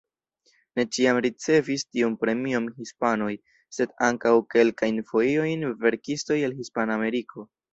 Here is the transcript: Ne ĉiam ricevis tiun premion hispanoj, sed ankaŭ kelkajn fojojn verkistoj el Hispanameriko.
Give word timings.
Ne 0.77 0.83
ĉiam 0.95 1.19
ricevis 1.25 1.83
tiun 1.97 2.15
premion 2.23 2.71
hispanoj, 2.79 3.29
sed 3.79 3.93
ankaŭ 4.09 4.33
kelkajn 4.55 4.99
fojojn 5.13 5.69
verkistoj 5.85 6.43
el 6.49 6.61
Hispanameriko. 6.65 7.47